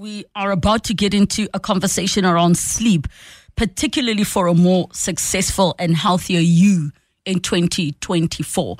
We 0.00 0.24
are 0.34 0.50
about 0.50 0.84
to 0.84 0.94
get 0.94 1.12
into 1.12 1.46
a 1.52 1.60
conversation 1.60 2.24
around 2.24 2.56
sleep, 2.56 3.06
particularly 3.54 4.24
for 4.24 4.46
a 4.46 4.54
more 4.54 4.88
successful 4.94 5.74
and 5.78 5.94
healthier 5.94 6.40
you 6.40 6.90
in 7.26 7.40
2024. 7.40 8.78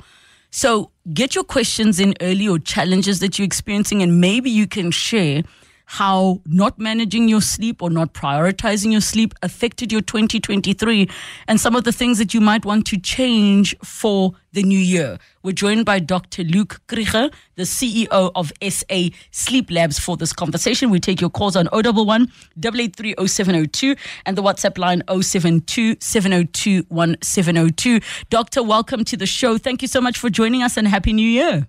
So 0.49 0.89
get 1.13 1.35
your 1.35 1.43
questions 1.43 1.99
in 1.99 2.15
early 2.21 2.47
or 2.47 2.57
challenges 2.57 3.19
that 3.19 3.37
you're 3.37 3.45
experiencing, 3.45 4.01
and 4.01 4.19
maybe 4.19 4.49
you 4.49 4.65
can 4.65 4.89
share 4.89 5.43
how 5.91 6.41
not 6.45 6.79
managing 6.79 7.27
your 7.27 7.41
sleep 7.41 7.81
or 7.81 7.89
not 7.89 8.13
prioritizing 8.13 8.93
your 8.93 9.01
sleep 9.01 9.33
affected 9.41 9.91
your 9.91 9.99
2023 9.99 11.09
and 11.49 11.59
some 11.59 11.75
of 11.75 11.83
the 11.83 11.91
things 11.91 12.17
that 12.17 12.33
you 12.33 12.39
might 12.39 12.63
want 12.63 12.87
to 12.87 12.97
change 12.97 13.75
for 13.83 14.31
the 14.53 14.63
new 14.63 14.79
year. 14.79 15.17
We're 15.43 15.51
joined 15.51 15.83
by 15.85 15.99
Dr. 15.99 16.45
Luke 16.45 16.79
Krige, 16.87 17.33
the 17.55 17.63
CEO 17.63 18.31
of 18.35 18.53
SA 18.61 19.09
Sleep 19.31 19.69
Labs 19.69 19.99
for 19.99 20.15
this 20.15 20.31
conversation. 20.31 20.91
We 20.91 21.01
take 21.01 21.19
your 21.19 21.29
calls 21.29 21.57
on 21.57 21.67
011 21.73 22.31
883 22.57 23.95
and 24.25 24.37
the 24.37 24.41
WhatsApp 24.41 24.77
line 24.77 25.03
072 25.09 25.97
702 25.99 26.85
1702. 26.87 27.99
Doctor, 28.29 28.63
welcome 28.63 29.03
to 29.03 29.17
the 29.17 29.25
show. 29.25 29.57
Thank 29.57 29.81
you 29.81 29.89
so 29.89 29.99
much 29.99 30.17
for 30.17 30.29
joining 30.29 30.63
us 30.63 30.77
and 30.77 30.87
Happy 30.87 31.11
New 31.11 31.27
Year. 31.27 31.67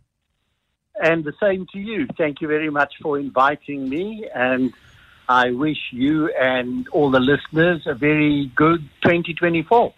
And 1.01 1.25
the 1.25 1.33
same 1.41 1.67
to 1.73 1.79
you. 1.79 2.07
Thank 2.19 2.41
you 2.41 2.49
very 2.49 2.71
much 2.71 2.95
for 3.01 3.19
inviting 3.19 3.89
me. 3.89 4.29
And 4.35 4.73
I 5.29 5.51
wish 5.51 5.79
you 5.91 6.33
and 6.39 6.87
all 6.89 7.11
the 7.11 7.21
listeners 7.21 7.83
a 7.87 7.95
very 7.95 8.53
good 8.55 8.81
2024. 9.03 9.95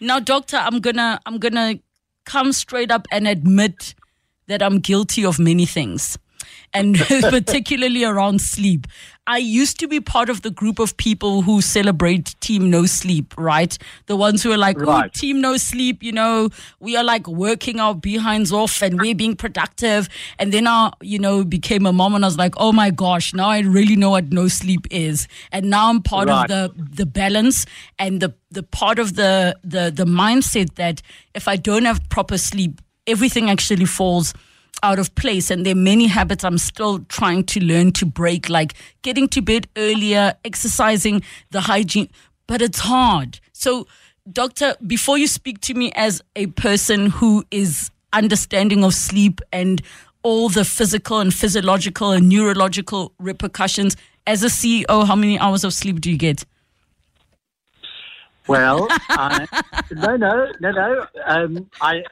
Now, 0.00 0.18
doctor, 0.18 0.56
I'm 0.56 0.80
gonna 0.80 1.20
I'm 1.26 1.38
gonna 1.38 1.78
come 2.24 2.52
straight 2.52 2.90
up 2.90 3.06
and 3.10 3.28
admit 3.28 3.94
that 4.46 4.62
I'm 4.62 4.78
guilty 4.78 5.24
of 5.24 5.38
many 5.38 5.66
things 5.66 6.18
and 6.72 6.96
particularly 7.30 8.04
around 8.04 8.40
sleep. 8.40 8.86
I 9.26 9.36
used 9.36 9.78
to 9.78 9.86
be 9.86 10.00
part 10.00 10.28
of 10.28 10.42
the 10.42 10.50
group 10.50 10.80
of 10.80 10.96
people 10.96 11.42
who 11.42 11.60
celebrate 11.60 12.34
Team 12.40 12.68
No 12.68 12.84
Sleep, 12.86 13.32
right? 13.38 13.78
The 14.06 14.16
ones 14.16 14.42
who 14.42 14.50
are 14.50 14.58
like, 14.58 14.80
oh, 14.80 14.86
right. 14.86 15.12
Team 15.12 15.40
No 15.40 15.56
Sleep, 15.56 16.02
you 16.02 16.10
know, 16.10 16.48
we 16.80 16.96
are 16.96 17.04
like 17.04 17.28
working 17.28 17.78
our 17.78 17.94
behinds 17.94 18.50
off 18.50 18.82
and 18.82 19.00
we're 19.00 19.14
being 19.14 19.36
productive. 19.36 20.08
And 20.40 20.52
then 20.52 20.66
I, 20.66 20.90
you 21.00 21.20
know, 21.20 21.44
became 21.44 21.86
a 21.86 21.92
mom 21.92 22.16
and 22.16 22.24
I 22.24 22.28
was 22.28 22.38
like, 22.38 22.54
oh 22.56 22.72
my 22.72 22.90
gosh, 22.90 23.32
now 23.32 23.48
I 23.48 23.60
really 23.60 23.94
know 23.94 24.10
what 24.10 24.32
no 24.32 24.48
sleep 24.48 24.88
is. 24.90 25.28
And 25.52 25.70
now 25.70 25.90
I'm 25.90 26.02
part 26.02 26.28
right. 26.28 26.42
of 26.42 26.48
the 26.48 26.82
the 26.82 27.06
balance 27.06 27.66
and 28.00 28.20
the 28.20 28.34
the 28.50 28.64
part 28.64 28.98
of 28.98 29.14
the 29.14 29.56
the 29.62 29.92
the 29.94 30.06
mindset 30.06 30.74
that 30.74 31.02
if 31.34 31.46
I 31.46 31.54
don't 31.54 31.84
have 31.84 32.08
proper 32.08 32.36
sleep, 32.36 32.80
everything 33.06 33.48
actually 33.48 33.84
falls 33.84 34.34
out 34.82 34.98
of 34.98 35.14
place 35.14 35.50
and 35.50 35.64
there 35.64 35.72
are 35.72 35.76
many 35.76 36.06
habits 36.06 36.44
I'm 36.44 36.58
still 36.58 37.00
trying 37.08 37.44
to 37.44 37.60
learn 37.60 37.92
to 37.92 38.06
break 38.06 38.48
like 38.48 38.74
getting 39.02 39.28
to 39.28 39.42
bed 39.42 39.68
earlier 39.76 40.34
exercising 40.44 41.22
the 41.50 41.62
hygiene 41.62 42.08
but 42.46 42.62
it's 42.62 42.80
hard 42.80 43.40
so 43.52 43.86
doctor 44.30 44.74
before 44.86 45.18
you 45.18 45.26
speak 45.26 45.60
to 45.62 45.74
me 45.74 45.92
as 45.94 46.22
a 46.36 46.46
person 46.46 47.10
who 47.10 47.44
is 47.50 47.90
understanding 48.12 48.84
of 48.84 48.94
sleep 48.94 49.40
and 49.52 49.82
all 50.22 50.48
the 50.48 50.64
physical 50.64 51.20
and 51.20 51.32
physiological 51.32 52.10
and 52.10 52.28
neurological 52.28 53.12
repercussions 53.18 53.96
as 54.26 54.42
a 54.42 54.48
CEO 54.48 55.06
how 55.06 55.16
many 55.16 55.38
hours 55.38 55.64
of 55.64 55.72
sleep 55.72 56.00
do 56.00 56.10
you 56.10 56.16
get 56.16 56.44
well, 58.50 58.88
I, 59.10 59.46
no, 59.92 60.16
no, 60.16 60.50
no, 60.58 60.70
no. 60.72 61.06
Um, 61.24 61.70
I 61.80 62.02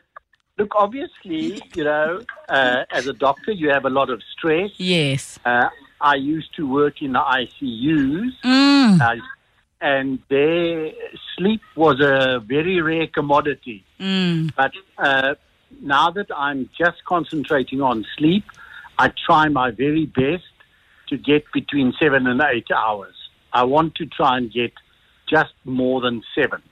Look, 0.58 0.74
obviously, 0.74 1.62
you 1.76 1.84
know, 1.84 2.20
uh, 2.48 2.84
as 2.90 3.06
a 3.06 3.12
doctor, 3.12 3.52
you 3.52 3.70
have 3.70 3.84
a 3.84 3.90
lot 3.90 4.10
of 4.10 4.20
stress. 4.36 4.70
Yes. 4.76 5.38
Uh, 5.44 5.68
I 6.00 6.16
used 6.16 6.54
to 6.56 6.68
work 6.68 7.00
in 7.00 7.12
the 7.12 7.20
ICUs, 7.20 8.32
mm. 8.44 9.00
uh, 9.00 9.22
and 9.80 10.18
their 10.28 10.90
sleep 11.36 11.60
was 11.76 12.00
a 12.00 12.40
very 12.40 12.80
rare 12.80 13.06
commodity. 13.06 13.84
Mm. 14.00 14.52
But 14.56 14.72
uh, 14.98 15.34
now 15.80 16.10
that 16.10 16.26
I'm 16.34 16.68
just 16.76 17.04
concentrating 17.04 17.80
on 17.80 18.04
sleep, 18.16 18.44
I 18.98 19.12
try 19.26 19.48
my 19.48 19.70
very 19.70 20.06
best 20.06 20.44
to 21.08 21.16
get 21.16 21.44
between 21.52 21.92
seven 22.00 22.26
and 22.26 22.42
eight 22.42 22.70
hours. 22.74 23.14
I 23.52 23.64
want 23.64 23.94
to 23.96 24.06
try 24.06 24.36
and 24.36 24.52
get 24.52 24.72
just 25.28 25.54
more 25.64 26.00
than 26.00 26.22
seven. 26.34 26.62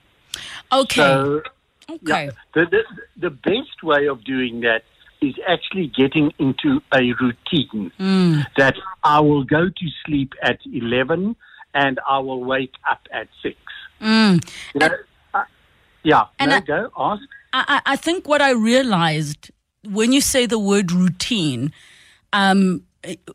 Okay. 0.72 1.00
So, 1.00 1.43
Okay. 1.91 2.27
Yeah, 2.27 2.31
the, 2.55 2.67
the, 2.71 2.83
the 3.17 3.31
best 3.31 3.83
way 3.83 4.09
of 4.09 4.25
doing 4.25 4.61
that 4.61 4.83
is 5.23 5.35
actually 5.47 5.93
getting 5.97 6.33
into 6.39 6.81
a 6.93 7.13
routine 7.21 7.93
mm. 7.99 8.45
that 8.57 8.75
I 9.03 9.21
will 9.21 9.45
go 9.45 9.69
to 9.69 9.87
sleep 10.05 10.33
at 10.43 10.59
11 10.71 11.37
and 11.75 12.01
I 12.09 12.19
will 12.19 12.45
wake 12.45 12.75
up 12.91 13.01
at 13.13 13.29
6. 13.43 13.57
Mm. 14.01 14.49
You 14.75 14.81
know, 14.81 14.91
uh, 15.35 15.45
yeah, 16.03 16.25
and 16.39 16.51
no, 16.51 16.57
I, 16.57 16.61
go, 16.61 16.91
ask. 16.97 17.23
I, 17.53 17.81
I 17.87 17.97
think 17.97 18.29
what 18.29 18.43
I 18.43 18.51
realized 18.51 19.51
when 19.85 20.13
you 20.13 20.21
say 20.21 20.47
the 20.47 20.59
word 20.59 20.93
routine, 20.93 21.73
um, 22.33 22.83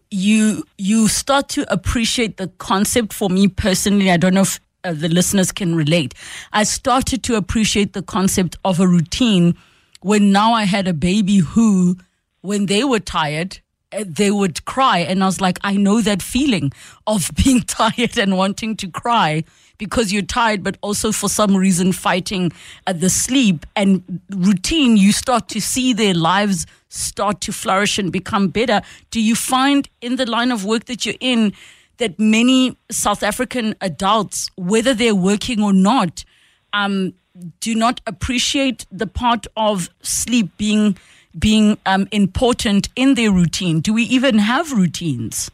you 0.10 0.64
you 0.78 1.08
start 1.08 1.48
to 1.50 1.72
appreciate 1.72 2.38
the 2.38 2.48
concept 2.58 3.14
for 3.14 3.30
me 3.30 3.48
personally. 3.48 4.12
I 4.12 4.18
don't 4.18 4.34
know 4.34 4.42
if 4.42 4.60
uh, 4.84 4.94
the 4.94 5.10
listeners 5.10 5.52
can 5.52 5.76
relate. 5.76 6.14
I 6.54 6.64
started 6.64 7.24
to 7.24 7.36
appreciate 7.36 7.94
the 7.94 8.02
concept 8.02 8.58
of 8.66 8.80
a 8.80 8.88
routine 8.88 9.56
when 10.02 10.32
now 10.32 10.54
I 10.54 10.64
had 10.64 10.88
a 10.88 10.94
baby 10.94 11.38
who, 11.38 11.98
when 12.42 12.66
they 12.66 12.84
were 12.84 13.00
tired, 13.00 13.60
uh, 13.92 14.04
they 14.08 14.32
would 14.32 14.66
cry. 14.66 15.00
And 15.00 15.24
I 15.24 15.28
was 15.28 15.42
like, 15.42 15.60
I 15.64 15.76
know 15.76 16.02
that 16.02 16.22
feeling 16.22 16.72
of 17.08 17.30
being 17.44 17.62
tired 17.62 18.18
and 18.18 18.38
wanting 18.38 18.76
to 18.78 18.88
cry 18.90 19.44
because 19.78 20.14
you're 20.14 20.22
tired, 20.22 20.64
but 20.64 20.78
also 20.82 21.12
for 21.12 21.28
some 21.28 21.56
reason 21.56 21.92
fighting 21.92 22.52
at 22.86 23.00
the 23.00 23.10
sleep 23.10 23.66
and 23.76 24.22
routine. 24.30 24.98
You 24.98 25.12
start 25.12 25.50
to 25.50 25.62
see 25.62 25.94
their 25.94 26.14
lives 26.14 26.68
start 26.90 27.42
to 27.42 27.52
flourish 27.52 27.98
and 27.98 28.12
become 28.12 28.50
better. 28.50 28.82
Do 29.12 29.22
you 29.22 29.36
find 29.36 29.90
in 30.02 30.18
the 30.18 30.30
line 30.30 30.52
of 30.52 30.66
work 30.66 30.86
that 30.86 31.06
you're 31.06 31.16
in, 31.20 31.54
that 32.02 32.20
many 32.20 32.76
South 32.90 33.22
African 33.22 33.76
adults, 33.80 34.50
whether 34.56 34.94
they're 34.94 35.16
working 35.16 35.62
or 35.62 35.72
not, 35.72 36.26
um, 36.74 37.14
do 37.60 37.76
not 37.76 38.02
appreciate 38.08 38.86
the 38.92 39.08
part 39.08 39.48
of 39.56 39.90
sleep 40.02 40.58
being 40.58 40.98
being 41.38 41.78
um, 41.86 42.08
important 42.12 42.90
in 42.98 43.14
their 43.14 43.32
routine. 43.32 43.80
Do 43.80 43.94
we 43.94 44.04
even 44.04 44.38
have 44.40 44.74
routines? 44.74 45.50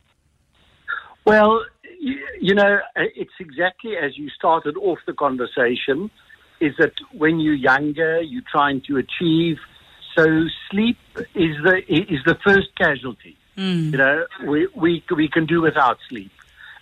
Well, 1.24 1.64
you, 2.40 2.56
know, 2.56 2.80
it's 2.96 3.38
exactly 3.40 3.96
as 3.96 4.18
you 4.18 4.30
started 4.30 4.76
off 4.78 4.98
the 5.06 5.14
conversation. 5.14 6.10
Is 6.60 6.74
that 6.80 6.94
when 7.12 7.40
you're 7.40 7.54
younger, 7.54 8.22
you're 8.22 8.50
trying 8.52 8.82
to 8.88 8.98
achieve. 8.98 9.58
So 10.16 10.26
sleep 10.72 10.98
is 11.36 11.56
the 11.64 11.84
is 11.88 12.22
the 12.26 12.38
first 12.44 12.70
casualty. 12.76 13.38
Mm. 13.56 13.92
You 13.92 13.98
know, 13.98 14.26
we, 14.48 14.68
we 14.76 15.04
we 15.16 15.30
can 15.30 15.46
do 15.46 15.62
without 15.62 15.98
sleep. 16.10 16.32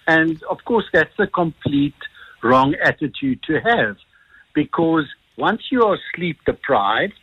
And 0.07 0.41
of 0.43 0.63
course, 0.66 0.85
that's 0.93 1.17
a 1.19 1.27
complete 1.27 1.95
wrong 2.43 2.75
attitude 2.83 3.41
to 3.43 3.59
have 3.59 3.97
because 4.53 5.05
once 5.38 5.61
you 5.71 5.83
are 5.83 5.97
sleep 6.16 6.38
deprived, 6.45 7.13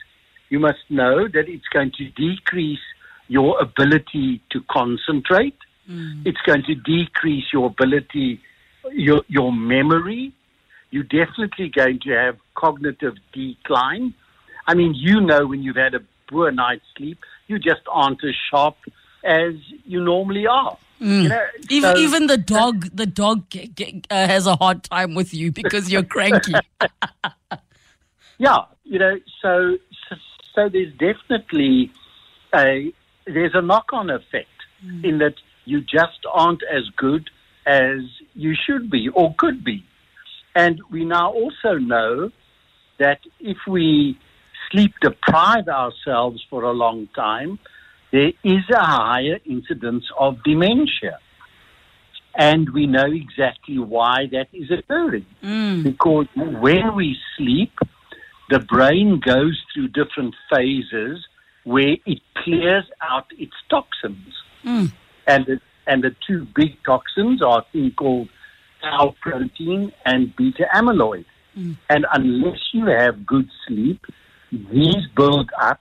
you 0.50 0.58
must 0.58 0.84
know 0.90 1.28
that 1.28 1.48
it's 1.48 1.68
going 1.72 1.92
to 1.96 2.08
decrease 2.10 2.86
your 3.28 3.58
ability 3.60 4.42
to 4.50 4.60
concentrate. 4.70 5.56
Mm. 5.88 6.26
It's 6.26 6.40
going 6.44 6.62
to 6.64 6.74
decrease 6.74 7.44
your 7.52 7.66
ability, 7.66 8.40
your, 8.90 9.22
your 9.28 9.52
memory. 9.52 10.34
You're 10.90 11.04
definitely 11.04 11.70
going 11.74 12.00
to 12.00 12.10
have 12.10 12.36
cognitive 12.54 13.14
decline. 13.32 14.12
I 14.66 14.74
mean, 14.74 14.94
you 14.94 15.20
know, 15.20 15.46
when 15.46 15.62
you've 15.62 15.76
had 15.76 15.94
a 15.94 16.00
poor 16.28 16.50
night's 16.50 16.84
sleep, 16.96 17.18
you 17.46 17.58
just 17.58 17.82
aren't 17.90 18.22
as 18.22 18.34
sharp 18.50 18.76
as 19.24 19.54
you 19.86 20.04
normally 20.04 20.46
are. 20.46 20.76
Mm. 21.02 21.22
You 21.24 21.28
know, 21.28 21.46
even, 21.68 21.96
so, 21.96 22.00
even 22.00 22.26
the 22.28 22.36
dog, 22.58 22.88
the 22.94 23.06
dog 23.06 23.46
uh, 23.56 24.26
has 24.26 24.46
a 24.46 24.54
hard 24.56 24.84
time 24.84 25.14
with 25.14 25.34
you 25.34 25.50
because 25.50 25.90
you're 25.90 26.04
cranky. 26.04 26.52
yeah, 28.38 28.60
you 28.84 28.98
know, 28.98 29.18
so, 29.42 29.78
so, 30.08 30.16
so 30.54 30.68
there's 30.68 30.92
definitely 30.92 31.90
a 32.54 32.92
there's 33.26 33.54
a 33.54 33.62
knock-on 33.62 34.10
effect 34.10 34.48
mm. 34.84 35.04
in 35.04 35.18
that 35.18 35.34
you 35.64 35.80
just 35.80 36.20
aren't 36.32 36.62
as 36.72 36.82
good 36.96 37.30
as 37.66 38.00
you 38.34 38.54
should 38.54 38.90
be 38.90 39.08
or 39.08 39.34
could 39.38 39.64
be, 39.64 39.84
and 40.54 40.80
we 40.90 41.04
now 41.04 41.32
also 41.32 41.78
know 41.78 42.30
that 42.98 43.20
if 43.40 43.56
we 43.66 44.18
sleep 44.70 44.92
deprive 45.00 45.68
ourselves 45.68 46.44
for 46.48 46.62
a 46.62 46.72
long 46.72 47.08
time, 47.14 47.58
there 48.12 48.32
is 48.44 48.64
a 48.70 48.84
higher 48.84 49.38
incidence 49.44 50.04
of 50.18 50.42
dementia. 50.44 51.18
And 52.34 52.70
we 52.70 52.86
know 52.86 53.06
exactly 53.06 53.78
why 53.78 54.26
that 54.32 54.48
is 54.52 54.70
occurring. 54.70 55.26
Mm. 55.42 55.82
Because 55.82 56.26
when 56.36 56.94
we 56.94 57.16
sleep, 57.36 57.72
the 58.48 58.60
brain 58.60 59.20
goes 59.24 59.60
through 59.72 59.88
different 59.88 60.34
phases 60.50 61.26
where 61.64 61.96
it 62.06 62.20
clears 62.36 62.84
out 63.02 63.26
its 63.38 63.52
toxins. 63.68 64.34
Mm. 64.64 64.92
And, 65.26 65.60
And 65.86 66.04
the 66.04 66.14
two 66.26 66.46
big 66.54 66.76
toxins 66.84 67.42
are 67.42 67.60
a 67.60 67.64
thing 67.72 67.90
called 67.96 68.28
tau 68.82 69.14
protein 69.20 69.92
and 70.04 70.34
beta 70.36 70.66
amyloid. 70.74 71.24
Mm. 71.56 71.76
And 71.88 72.06
unless 72.12 72.60
you 72.72 72.86
have 72.86 73.26
good 73.26 73.48
sleep, 73.66 74.00
these 74.50 75.06
build 75.16 75.50
up, 75.60 75.80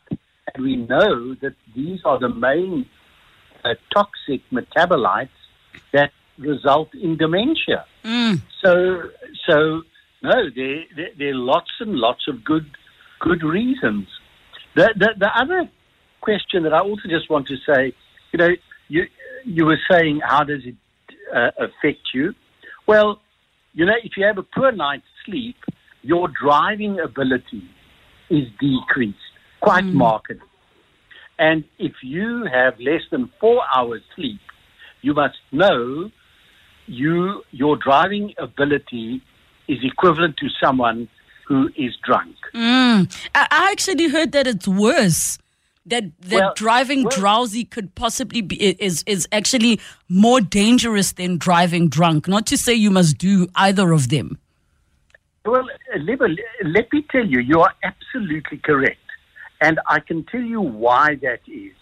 and 0.53 0.63
we 0.63 0.75
know 0.75 1.35
that 1.41 1.55
these 1.75 1.99
are 2.05 2.19
the 2.19 2.29
main 2.29 2.85
uh, 3.63 3.75
toxic 3.93 4.41
metabolites 4.51 5.29
that 5.93 6.11
result 6.37 6.93
in 6.95 7.17
dementia. 7.17 7.85
Mm. 8.03 8.41
So, 8.63 9.09
so 9.47 9.81
no, 10.21 10.49
there, 10.55 10.83
there, 10.95 11.09
there, 11.17 11.29
are 11.29 11.35
lots 11.35 11.71
and 11.79 11.95
lots 11.95 12.27
of 12.27 12.43
good 12.43 12.69
good 13.19 13.43
reasons. 13.43 14.07
The, 14.75 14.93
the, 14.97 15.09
the 15.17 15.29
other 15.35 15.69
question 16.21 16.63
that 16.63 16.73
I 16.73 16.79
also 16.79 17.07
just 17.07 17.29
want 17.29 17.47
to 17.47 17.57
say, 17.57 17.93
you 18.31 18.37
know, 18.37 18.49
you 18.87 19.05
you 19.45 19.65
were 19.65 19.79
saying 19.89 20.21
how 20.23 20.43
does 20.43 20.61
it 20.65 20.75
uh, 21.33 21.51
affect 21.57 22.13
you? 22.13 22.33
Well, 22.87 23.21
you 23.73 23.85
know, 23.85 23.93
if 24.03 24.17
you 24.17 24.25
have 24.25 24.37
a 24.37 24.43
poor 24.43 24.71
night's 24.71 25.05
sleep, 25.25 25.57
your 26.01 26.27
driving 26.27 26.99
ability 26.99 27.63
is 28.29 28.47
decreased 28.59 29.17
quite 29.61 29.83
mm. 29.83 29.93
markedly. 29.93 30.45
And 31.39 31.63
if 31.79 31.93
you 32.03 32.45
have 32.51 32.79
less 32.79 33.01
than 33.09 33.31
four 33.39 33.61
hours 33.75 34.01
sleep, 34.15 34.39
you 35.01 35.13
must 35.13 35.37
know 35.51 36.11
you 36.87 37.43
your 37.51 37.77
driving 37.77 38.33
ability 38.37 39.21
is 39.67 39.79
equivalent 39.83 40.37
to 40.37 40.47
someone 40.63 41.07
who 41.47 41.69
is 41.75 41.95
drunk. 42.03 42.35
Mm. 42.53 43.29
I 43.33 43.69
actually 43.71 44.09
heard 44.09 44.31
that 44.33 44.47
it's 44.47 44.67
worse. 44.67 45.37
That 45.87 46.03
that 46.21 46.39
well, 46.39 46.53
driving 46.55 47.03
well, 47.03 47.17
drowsy 47.17 47.65
could 47.65 47.95
possibly 47.95 48.41
be 48.41 48.55
is 48.55 49.03
is 49.07 49.27
actually 49.31 49.79
more 50.07 50.39
dangerous 50.39 51.13
than 51.13 51.39
driving 51.39 51.89
drunk. 51.89 52.27
Not 52.27 52.45
to 52.47 52.57
say 52.57 52.73
you 52.73 52.91
must 52.91 53.17
do 53.17 53.47
either 53.55 53.91
of 53.91 54.09
them. 54.09 54.37
Well, 55.43 55.65
let 55.95 56.93
me 56.93 57.03
tell 57.11 57.25
you, 57.25 57.39
you 57.39 57.61
are 57.61 57.73
absolutely 57.83 58.59
correct. 58.59 58.99
And 59.61 59.79
I 59.87 59.99
can 59.99 60.25
tell 60.25 60.41
you 60.41 60.59
why 60.59 61.15
that 61.21 61.41
is. 61.47 61.73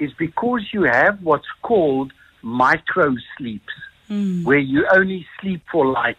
Is 0.00 0.12
because 0.18 0.62
you 0.72 0.82
have 0.82 1.22
what's 1.22 1.46
called 1.62 2.12
micro 2.42 3.14
sleeps, 3.38 3.72
mm. 4.10 4.44
where 4.44 4.58
you 4.58 4.84
only 4.92 5.24
sleep 5.40 5.62
for 5.70 5.86
like 5.86 6.18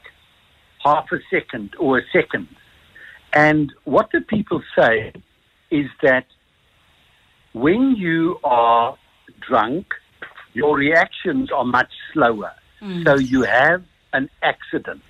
half 0.84 1.12
a 1.12 1.18
second 1.30 1.72
or 1.78 2.00
a 2.00 2.02
second. 2.14 2.48
And 3.34 3.74
what 3.84 4.10
the 4.14 4.22
people 4.22 4.62
say 4.78 5.12
is 5.70 5.88
that 6.02 6.26
when 7.52 7.96
you 7.98 8.40
are 8.44 8.98
drunk, 9.48 9.88
your 10.54 10.78
reactions 10.78 11.52
are 11.52 11.66
much 11.66 11.92
slower. 12.14 12.54
Mm. 12.82 13.06
So 13.06 13.18
you 13.18 13.42
have 13.44 13.84
an 14.14 14.30
accident. 14.42 15.02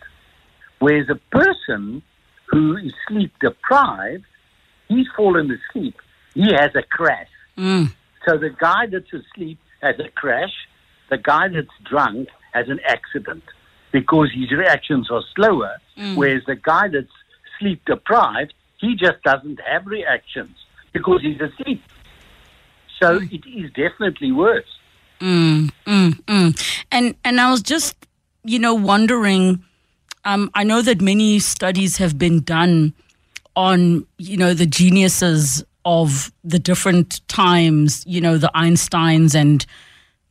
Whereas 0.79 1.07
a 1.09 1.19
person 1.35 2.01
who 2.47 2.77
is 2.77 2.93
sleep 3.07 3.33
deprived, 3.39 4.25
he's 4.87 5.07
fallen 5.15 5.51
asleep. 5.51 5.95
He 6.33 6.51
has 6.53 6.71
a 6.75 6.83
crash. 6.83 7.27
Mm. 7.57 7.93
So 8.27 8.37
the 8.37 8.49
guy 8.49 8.87
that's 8.91 9.11
asleep 9.13 9.59
has 9.81 9.95
a 9.99 10.09
crash. 10.09 10.53
The 11.09 11.17
guy 11.17 11.49
that's 11.49 11.67
drunk 11.89 12.29
has 12.53 12.69
an 12.69 12.79
accident 12.87 13.43
because 13.91 14.31
his 14.33 14.51
reactions 14.51 15.09
are 15.11 15.21
slower. 15.35 15.77
Mm. 15.97 16.15
Whereas 16.15 16.43
the 16.47 16.55
guy 16.55 16.87
that's 16.87 17.11
sleep 17.59 17.81
deprived, 17.85 18.53
he 18.79 18.95
just 18.95 19.21
doesn't 19.23 19.59
have 19.61 19.85
reactions 19.85 20.55
because 20.91 21.21
he's 21.21 21.39
asleep. 21.39 21.81
So 23.01 23.19
mm. 23.19 23.31
it 23.31 23.47
is 23.49 23.71
definitely 23.71 24.31
worse. 24.31 24.65
Mm, 25.19 25.71
mm, 25.85 26.11
mm. 26.25 26.83
And 26.91 27.15
and 27.23 27.39
I 27.39 27.49
was 27.49 27.61
just, 27.61 27.95
you 28.43 28.59
know, 28.59 28.73
wondering. 28.73 29.63
Um, 30.25 30.49
I 30.53 30.63
know 30.63 30.81
that 30.81 31.01
many 31.01 31.39
studies 31.39 31.97
have 31.97 32.17
been 32.17 32.39
done 32.41 32.93
on, 33.55 34.05
you 34.17 34.37
know, 34.37 34.53
the 34.53 34.65
geniuses 34.65 35.63
of 35.85 36.31
the 36.43 36.59
different 36.59 37.27
times. 37.27 38.03
You 38.07 38.21
know, 38.21 38.37
the 38.37 38.51
Einsteins 38.55 39.35
and 39.35 39.65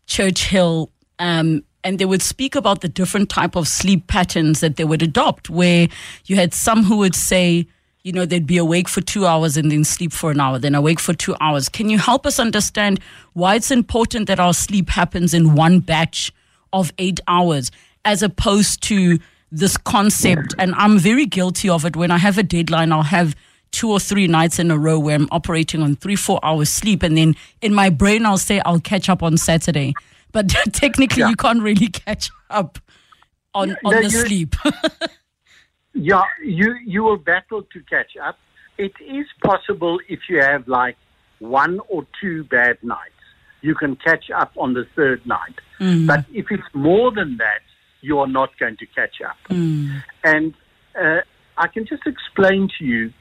Churchill. 0.06 0.90
Um, 1.18 1.64
and 1.84 1.98
they 1.98 2.04
would 2.04 2.22
speak 2.22 2.54
about 2.54 2.80
the 2.80 2.88
different 2.88 3.28
type 3.28 3.56
of 3.56 3.66
sleep 3.66 4.06
patterns 4.06 4.60
that 4.60 4.76
they 4.76 4.84
would 4.84 5.02
adopt 5.02 5.50
where 5.50 5.88
you 6.26 6.36
had 6.36 6.54
some 6.54 6.84
who 6.84 6.98
would 6.98 7.14
say 7.14 7.66
you 8.02 8.12
know 8.12 8.26
they'd 8.26 8.46
be 8.46 8.56
awake 8.56 8.88
for 8.88 9.00
2 9.00 9.26
hours 9.26 9.56
and 9.56 9.70
then 9.70 9.84
sleep 9.84 10.12
for 10.12 10.30
an 10.30 10.40
hour 10.40 10.58
then 10.58 10.74
awake 10.74 11.00
for 11.00 11.14
2 11.14 11.36
hours 11.40 11.68
can 11.68 11.88
you 11.88 11.98
help 11.98 12.26
us 12.26 12.38
understand 12.38 13.00
why 13.32 13.54
it's 13.54 13.70
important 13.70 14.26
that 14.26 14.40
our 14.40 14.54
sleep 14.54 14.88
happens 14.88 15.34
in 15.34 15.54
one 15.54 15.80
batch 15.80 16.32
of 16.72 16.92
8 16.98 17.20
hours 17.28 17.70
as 18.04 18.22
opposed 18.22 18.82
to 18.84 19.18
this 19.52 19.76
concept 19.76 20.54
and 20.58 20.74
I'm 20.76 20.98
very 20.98 21.26
guilty 21.26 21.68
of 21.68 21.84
it 21.84 21.94
when 21.94 22.10
I 22.10 22.18
have 22.18 22.38
a 22.38 22.42
deadline 22.42 22.90
I'll 22.90 23.02
have 23.02 23.36
two 23.70 23.90
or 23.90 24.00
three 24.00 24.26
nights 24.26 24.58
in 24.58 24.70
a 24.70 24.78
row 24.78 24.98
where 24.98 25.14
I'm 25.14 25.28
operating 25.30 25.82
on 25.82 25.94
3 25.94 26.16
4 26.16 26.40
hours 26.42 26.70
sleep 26.70 27.02
and 27.02 27.16
then 27.16 27.36
in 27.60 27.72
my 27.74 27.90
brain 27.90 28.26
I'll 28.26 28.38
say 28.38 28.60
I'll 28.64 28.80
catch 28.80 29.08
up 29.08 29.22
on 29.22 29.36
Saturday 29.36 29.94
but 30.32 30.48
technically 30.72 31.20
yeah. 31.20 31.28
you 31.28 31.36
can't 31.36 31.62
really 31.62 31.88
catch 31.88 32.30
up 32.50 32.78
on 33.54 33.76
on 33.84 33.94
no, 33.94 34.02
the 34.02 34.10
sleep. 34.10 34.56
yeah, 35.94 36.22
you 36.42 36.76
you 36.84 37.02
will 37.02 37.18
battle 37.18 37.62
to 37.62 37.80
catch 37.88 38.16
up. 38.22 38.38
It 38.78 38.92
is 39.00 39.26
possible 39.44 39.98
if 40.08 40.20
you 40.28 40.40
have 40.40 40.66
like 40.66 40.96
one 41.38 41.80
or 41.88 42.06
two 42.20 42.44
bad 42.44 42.78
nights, 42.82 43.12
you 43.60 43.74
can 43.74 43.96
catch 43.96 44.30
up 44.30 44.52
on 44.56 44.74
the 44.74 44.86
third 44.96 45.24
night. 45.26 45.56
Mm. 45.78 46.06
But 46.06 46.24
if 46.32 46.46
it's 46.50 46.74
more 46.74 47.12
than 47.12 47.36
that, 47.38 47.62
you 48.02 48.18
are 48.18 48.26
not 48.26 48.50
going 48.58 48.76
to 48.76 48.86
catch 48.86 49.22
up. 49.26 49.36
Mm. 49.48 50.02
And 50.24 50.54
uh, 51.00 51.20
I 51.56 51.68
can 51.68 51.86
just 51.86 52.02
explain 52.06 52.68
to 52.78 52.84
you, 52.84 53.12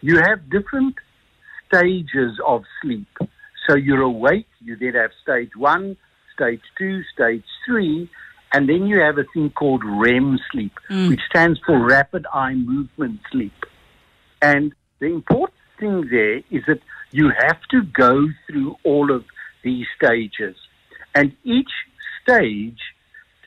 you 0.00 0.16
have 0.16 0.50
different 0.50 0.96
stages 1.66 2.40
of 2.46 2.64
sleep. 2.82 3.08
So 3.68 3.76
you're 3.76 4.00
awake, 4.00 4.48
you 4.60 4.76
then 4.76 4.94
have 4.94 5.10
stage 5.22 5.50
one, 5.54 5.96
stage 6.34 6.62
two, 6.76 7.02
stage 7.14 7.44
three, 7.66 8.10
and 8.52 8.68
then 8.68 8.86
you 8.86 8.98
have 9.00 9.18
a 9.18 9.24
thing 9.32 9.50
called 9.50 9.82
REM 9.84 10.38
sleep, 10.50 10.72
mm. 10.88 11.08
which 11.08 11.20
stands 11.28 11.60
for 11.64 11.78
rapid 11.86 12.26
eye 12.32 12.54
movement 12.54 13.20
sleep. 13.30 13.52
And 14.42 14.74
the 14.98 15.06
important 15.06 15.58
thing 15.78 16.08
there 16.10 16.38
is 16.50 16.64
that 16.66 16.80
you 17.12 17.30
have 17.46 17.60
to 17.70 17.82
go 17.82 18.26
through 18.46 18.76
all 18.84 19.14
of 19.14 19.24
these 19.62 19.86
stages. 19.96 20.56
And 21.14 21.36
each 21.44 21.70
stage 22.22 22.78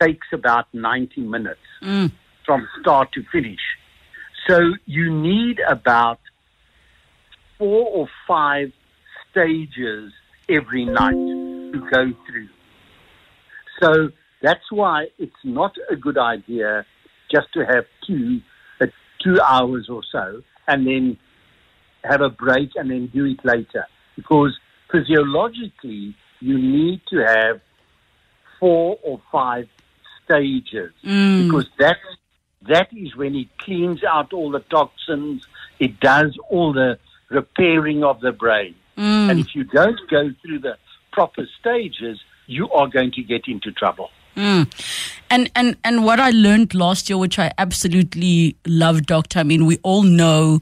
takes 0.04 0.28
about 0.32 0.66
90 0.74 1.22
minutes 1.22 1.60
mm. 1.82 2.12
from 2.46 2.68
start 2.82 3.12
to 3.14 3.24
finish. 3.32 3.60
So 4.48 4.60
you 4.86 5.12
need 5.12 5.60
about 5.68 6.20
four 7.58 7.88
or 7.88 8.08
five 8.28 8.72
stages 9.32 10.12
every 10.50 10.86
night 10.86 11.14
to 11.14 11.88
go 11.92 12.12
through. 12.28 12.50
So 13.82 14.10
that's 14.42 14.72
why 14.72 15.08
it's 15.18 15.44
not 15.44 15.76
a 15.90 15.96
good 15.96 16.18
idea 16.18 16.86
just 17.32 17.48
to 17.54 17.62
have 17.62 17.86
two, 18.06 18.42
uh, 18.82 18.88
two 19.24 19.40
hours 19.42 19.88
or 19.90 20.02
so 20.12 20.42
and 20.68 20.86
then 20.86 21.18
have 22.04 22.22
a 22.22 22.30
break 22.30 22.72
and 22.76 22.92
then 22.92 23.08
do 23.08 23.26
it 23.26 23.40
later. 23.44 23.88
Because 24.16 24.58
physiologically, 24.92 26.16
you 26.42 26.58
need 26.58 27.02
to 27.10 27.24
have 27.26 27.62
four 28.60 28.98
or 29.04 29.22
five 29.32 29.68
stages 30.26 30.92
mm. 31.04 31.46
because 31.46 31.70
that's, 31.78 32.00
that 32.64 32.88
is 32.94 33.16
when 33.16 33.36
it 33.36 33.48
cleans 33.58 34.04
out 34.04 34.34
all 34.34 34.52
the 34.52 34.60
toxins, 34.60 35.46
it 35.80 36.00
does 36.00 36.38
all 36.50 36.74
the 36.74 36.98
repairing 37.30 38.04
of 38.04 38.22
the 38.22 38.32
brain. 38.32 38.76
Mm. 38.98 39.30
And 39.30 39.40
if 39.40 39.56
you 39.56 39.64
don't 39.64 40.00
go 40.10 40.30
through 40.42 40.60
the 40.60 40.78
proper 41.12 41.48
stages, 41.60 42.20
you 42.48 42.70
are 42.72 42.88
going 42.88 43.12
to 43.14 43.24
get 43.24 43.48
into 43.48 43.72
trouble. 43.72 44.10
Mm. 44.36 44.68
And 45.30 45.52
and 45.56 45.78
and 45.84 46.04
what 46.04 46.20
I 46.20 46.32
learned 46.32 46.74
last 46.74 47.10
year, 47.10 47.18
which 47.18 47.38
I 47.38 47.52
absolutely 47.58 48.56
love, 48.66 49.06
doctor. 49.06 49.40
I 49.40 49.44
mean, 49.44 49.66
we 49.66 49.78
all 49.84 50.04
know 50.04 50.60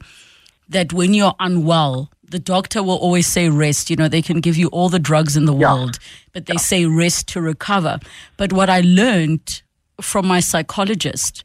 that 0.68 0.92
when 0.92 1.14
you're 1.14 1.34
unwell, 1.40 2.10
the 2.32 2.38
doctor 2.38 2.82
will 2.82 2.96
always 2.96 3.26
say 3.26 3.48
rest. 3.48 3.90
You 3.90 3.96
know, 3.96 4.08
they 4.08 4.22
can 4.22 4.40
give 4.40 4.56
you 4.56 4.68
all 4.68 4.88
the 4.88 4.98
drugs 4.98 5.36
in 5.36 5.44
the 5.44 5.54
yeah. 5.54 5.72
world, 5.72 5.98
but 6.32 6.46
they 6.46 6.54
yeah. 6.54 6.60
say 6.60 6.86
rest 6.86 7.28
to 7.28 7.40
recover. 7.40 8.00
But 8.36 8.52
what 8.52 8.68
I 8.68 8.80
learned 8.80 9.62
from 10.00 10.26
my 10.26 10.40
psychologist 10.40 11.44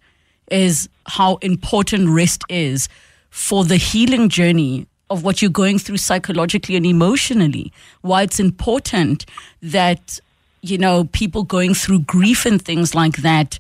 is 0.49 0.89
how 1.05 1.35
important 1.37 2.09
rest 2.09 2.41
is 2.49 2.89
for 3.29 3.63
the 3.63 3.77
healing 3.77 4.29
journey 4.29 4.87
of 5.09 5.23
what 5.23 5.41
you're 5.41 5.51
going 5.51 5.77
through 5.77 5.97
psychologically 5.97 6.75
and 6.75 6.85
emotionally. 6.85 7.71
Why 8.01 8.23
it's 8.23 8.39
important 8.39 9.25
that 9.61 10.19
you 10.61 10.77
know, 10.77 11.05
people 11.05 11.43
going 11.43 11.73
through 11.73 11.99
grief 11.99 12.45
and 12.45 12.61
things 12.61 12.95
like 12.95 13.17
that 13.17 13.59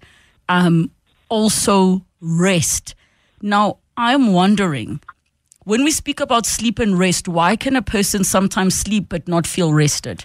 um, 0.49 0.91
also 1.29 2.03
rest. 2.21 2.95
Now, 3.41 3.77
I'm 3.95 4.33
wondering 4.33 4.99
when 5.67 5.83
we 5.83 5.91
speak 5.91 6.21
about 6.21 6.45
sleep 6.45 6.79
and 6.79 6.97
rest, 6.97 7.27
why 7.27 7.57
can 7.57 7.75
a 7.75 7.81
person 7.81 8.23
sometimes 8.23 8.73
sleep 8.73 9.07
but 9.09 9.27
not 9.27 9.45
feel 9.45 9.73
rested? 9.73 10.23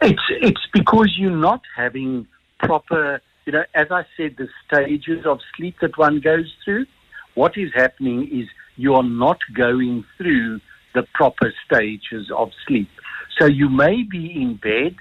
It's 0.00 0.24
it's 0.28 0.66
because 0.72 1.16
you're 1.16 1.30
not 1.30 1.60
having 1.76 2.26
proper, 2.58 3.22
you 3.44 3.52
know, 3.52 3.62
as 3.74 3.92
I 3.92 4.04
said, 4.16 4.34
the 4.38 4.48
stages 4.66 5.24
of 5.24 5.38
sleep 5.56 5.76
that 5.82 5.96
one 5.96 6.18
goes 6.18 6.52
through. 6.64 6.86
What 7.34 7.56
is 7.56 7.70
happening 7.72 8.28
is 8.28 8.48
you 8.74 8.94
are 8.94 9.04
not 9.04 9.38
going 9.54 10.04
through 10.16 10.60
the 10.92 11.04
proper 11.14 11.54
stages 11.64 12.28
of 12.36 12.50
sleep. 12.66 12.90
So 13.38 13.46
you 13.46 13.68
may 13.68 14.02
be 14.02 14.32
in 14.42 14.56
bed 14.56 14.96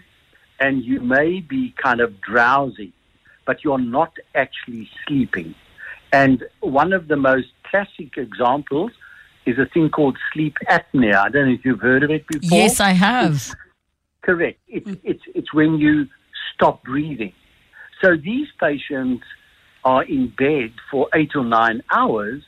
and 0.59 0.83
you 0.83 1.01
may 1.01 1.39
be 1.39 1.73
kind 1.83 1.99
of 1.99 2.21
drowsy, 2.21 2.93
but 3.47 3.63
you're 3.63 3.79
not 3.79 4.13
actually 4.35 4.87
sleeping. 5.07 5.55
And 6.11 6.43
one 6.59 6.93
of 6.93 7.07
the 7.07 7.15
most 7.15 7.47
classic 7.69 8.17
examples 8.17 8.91
is 9.45 9.57
a 9.57 9.65
thing 9.65 9.89
called 9.89 10.17
sleep 10.33 10.55
apnea. 10.69 11.15
I 11.15 11.29
don't 11.29 11.47
know 11.47 11.53
if 11.53 11.65
you've 11.65 11.79
heard 11.79 12.03
of 12.03 12.11
it 12.11 12.27
before. 12.27 12.57
Yes, 12.57 12.79
I 12.79 12.91
have. 12.91 13.53
Correct. 14.21 14.59
It's, 14.67 14.89
it's, 15.03 15.23
it's 15.33 15.53
when 15.53 15.77
you 15.77 16.07
stop 16.53 16.83
breathing. 16.83 17.33
So 18.03 18.15
these 18.15 18.47
patients 18.59 19.23
are 19.83 20.03
in 20.03 20.33
bed 20.37 20.73
for 20.89 21.07
eight 21.15 21.31
or 21.35 21.43
nine 21.43 21.81
hours, 21.91 22.43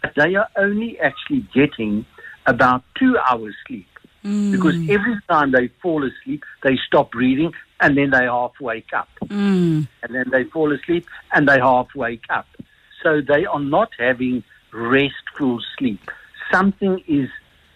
but 0.00 0.12
they 0.16 0.34
are 0.34 0.48
only 0.56 0.98
actually 0.98 1.46
getting 1.54 2.04
about 2.46 2.82
two 2.98 3.16
hours 3.18 3.54
sleep. 3.68 3.86
Mm. 4.24 4.52
Because 4.52 4.74
every 4.88 5.20
time 5.28 5.52
they 5.52 5.68
fall 5.80 6.04
asleep, 6.04 6.44
they 6.62 6.78
stop 6.86 7.12
breathing 7.12 7.52
and 7.80 7.96
then 7.96 8.10
they 8.10 8.24
half 8.24 8.52
wake 8.60 8.92
up. 8.94 9.08
Mm. 9.24 9.88
And 10.02 10.14
then 10.14 10.26
they 10.30 10.44
fall 10.44 10.72
asleep 10.72 11.06
and 11.32 11.48
they 11.48 11.58
half 11.58 11.88
wake 11.94 12.24
up. 12.30 12.46
So 13.02 13.20
they 13.20 13.44
are 13.44 13.60
not 13.60 13.90
having 13.98 14.44
restful 14.72 15.60
sleep. 15.78 16.10
Something 16.50 17.02
is 17.06 17.28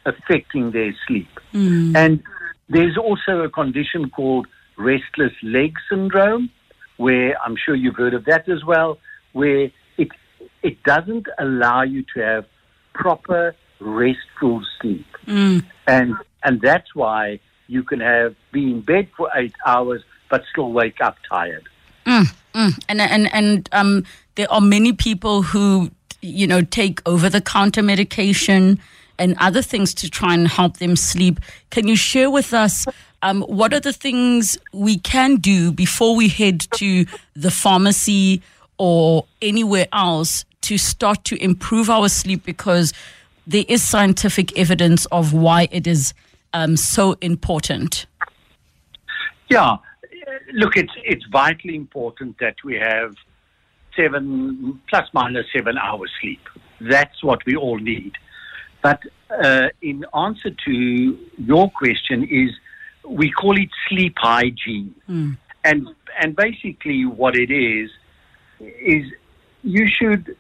affecting 0.04 0.71
their 0.71 0.95
sleep. 1.06 1.28
Mm. 1.52 1.97
And 1.97 2.23
there's 2.68 2.97
also 2.97 3.40
a 3.40 3.50
condition 3.50 4.11
called 4.11 4.47
restless 4.76 5.33
leg 5.42 5.75
syndrome, 5.88 6.50
where 6.97 7.40
I'm 7.42 7.56
sure 7.56 7.75
you've 7.75 7.97
heard 7.97 8.14
of 8.14 8.25
that 8.26 8.49
as 8.49 8.64
well, 8.64 8.99
where 9.33 9.71
it 9.99 10.09
it 10.62 10.83
doesn't 10.85 11.26
allow 11.38 11.83
you 11.83 12.04
to 12.14 12.21
have 12.21 12.47
proper 12.92 13.54
restful 13.80 14.62
sleep. 14.80 15.06
Mm. 15.26 15.64
And 15.87 16.14
and 16.42 16.61
that's 16.61 16.95
why 16.95 17.40
you 17.68 17.83
can 17.83 18.00
have 18.00 18.35
be 18.52 18.71
in 18.71 18.80
bed 18.80 19.09
for 19.16 19.30
eight 19.35 19.54
hours 19.64 20.02
but 20.28 20.42
still 20.50 20.73
wake 20.73 21.00
up 21.00 21.16
tired. 21.28 21.68
Mm, 22.04 22.35
mm. 22.54 22.85
And 22.88 23.00
and 23.00 23.33
and 23.33 23.68
um, 23.73 24.04
there 24.37 24.50
are 24.52 24.61
many 24.61 24.93
people 24.93 25.43
who 25.43 25.90
you 26.23 26.47
know 26.47 26.62
take 26.62 27.07
over 27.07 27.28
the 27.28 27.40
counter 27.40 27.83
medication 27.83 28.78
and 29.19 29.37
other 29.38 29.62
things 29.62 29.95
to 29.95 30.11
try 30.11 30.35
and 30.35 30.47
help 30.47 30.76
them 30.76 30.95
sleep. 30.95 31.40
Can 31.71 31.88
you 31.88 31.97
share 31.97 32.31
with 32.31 32.52
us 32.52 32.87
um, 33.23 33.43
what 33.43 33.73
are 33.73 33.81
the 33.81 33.93
things 33.93 34.59
we 34.73 34.99
can 34.99 35.37
do 35.37 35.73
before 35.73 36.14
we 36.14 36.28
head 36.28 36.61
to 36.75 37.07
the 37.35 37.50
pharmacy 37.50 38.43
or 38.78 39.25
anywhere 39.40 39.88
else 39.93 40.45
to 40.61 40.76
start 40.76 41.25
to 41.25 41.43
improve 41.43 41.88
our 41.88 42.11
sleep? 42.11 42.45
Because 42.45 42.93
there 43.47 43.64
is 43.69 43.83
scientific 43.83 44.57
evidence 44.59 45.07
of 45.07 45.33
why 45.33 45.69
it 45.71 45.87
is 45.87 46.12
um, 46.52 46.76
so 46.76 47.16
important. 47.23 48.05
Yeah, 49.49 49.76
look, 50.52 50.76
it's 50.76 50.93
it's 51.05 51.25
vitally 51.26 51.76
important 51.76 52.38
that 52.38 52.57
we 52.64 52.75
have 52.75 53.14
seven 53.97 54.81
plus 54.88 55.09
minus 55.12 55.47
seven 55.55 55.76
hours 55.79 56.11
sleep. 56.21 56.41
That's 56.81 57.23
what 57.23 57.45
we 57.47 57.57
all 57.57 57.79
need. 57.79 58.12
But 58.83 59.00
uh, 59.31 59.69
in 59.83 60.05
answer 60.15 60.50
to 60.67 61.19
your 61.38 61.71
question, 61.71 62.25
is 62.25 62.50
we 63.09 63.31
call 63.31 63.57
it 63.59 63.71
sleep 63.88 64.15
hygiene, 64.19 64.95
Mm. 65.09 65.37
and 65.65 65.88
and 66.21 66.37
basically 66.37 67.05
what 67.05 67.35
it 67.37 67.50
is 67.50 67.91
is 68.61 69.05
you 69.62 69.87
should 69.88 70.37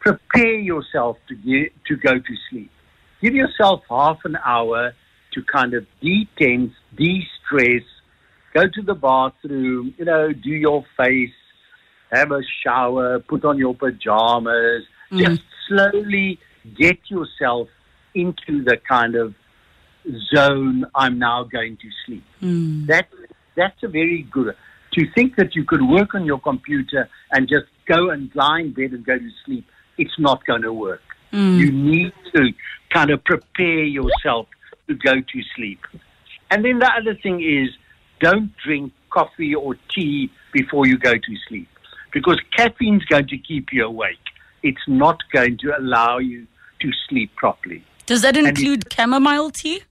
prepare 0.00 0.56
yourself 0.56 1.16
to 1.28 1.34
get, 1.34 1.72
to 1.86 1.96
go 1.96 2.14
to 2.18 2.34
sleep. 2.50 2.70
Give 3.22 3.34
yourself 3.34 3.82
half 3.88 4.18
an 4.24 4.36
hour 4.44 4.92
to 5.32 5.42
kind 5.42 5.72
of 5.74 5.86
de-tense, 6.02 6.72
de-stress, 6.94 7.82
go 8.52 8.64
to 8.68 8.82
the 8.82 8.94
bathroom, 8.94 9.94
you 9.98 10.04
know, 10.04 10.32
do 10.32 10.50
your 10.50 10.84
face, 10.96 11.32
have 12.12 12.30
a 12.32 12.40
shower, 12.62 13.20
put 13.20 13.44
on 13.44 13.58
your 13.58 13.74
pajamas, 13.74 14.84
Mm. 15.10 15.18
just 15.18 15.42
slowly 15.68 16.38
get 16.76 16.98
yourself 17.08 17.68
into 18.14 18.64
the 18.64 18.76
kind 18.88 19.14
of 19.14 19.34
zone 20.34 20.84
I'm 20.94 21.18
now 21.18 21.44
going 21.44 21.76
to 21.76 21.88
sleep. 22.04 22.24
Mm. 22.42 22.86
That 22.86 23.08
that's 23.54 23.82
a 23.82 23.88
very 23.88 24.22
good 24.30 24.54
to 24.94 25.06
think 25.14 25.36
that 25.36 25.54
you 25.54 25.64
could 25.64 25.82
work 25.82 26.14
on 26.14 26.24
your 26.24 26.40
computer 26.40 27.08
and 27.32 27.48
just 27.48 27.66
go 27.86 28.10
and 28.10 28.30
lie 28.34 28.60
in 28.60 28.72
bed 28.72 28.92
and 28.92 29.04
go 29.04 29.18
to 29.18 29.30
sleep. 29.44 29.66
It's 29.98 30.18
not 30.18 30.44
going 30.44 30.62
to 30.62 30.72
work. 30.72 31.02
Mm. 31.32 31.58
You 31.58 31.72
need 31.72 32.12
to 32.34 32.52
kind 32.90 33.10
of 33.10 33.22
prepare 33.24 33.84
yourself 33.84 34.46
to 34.88 34.94
go 34.94 35.14
to 35.14 35.42
sleep. 35.56 35.80
And 36.50 36.64
then 36.64 36.78
the 36.78 36.90
other 36.92 37.14
thing 37.14 37.42
is 37.42 37.70
don't 38.20 38.52
drink 38.64 38.92
coffee 39.10 39.54
or 39.54 39.76
tea 39.94 40.30
before 40.52 40.86
you 40.86 40.98
go 40.98 41.12
to 41.14 41.36
sleep 41.48 41.68
because 42.14 42.40
caffeine's 42.56 43.04
going 43.04 43.26
to 43.28 43.36
keep 43.36 43.66
you 43.72 43.84
awake. 43.84 44.24
It's 44.62 44.86
not 44.88 45.18
going 45.32 45.58
to 45.58 45.76
allow 45.78 46.16
you 46.18 46.46
to 46.80 46.90
sleep 47.08 47.30
properly. 47.36 47.84
Does 48.06 48.22
that 48.22 48.36
include 48.36 48.84
chamomile 48.92 49.50
tea? 49.50 49.82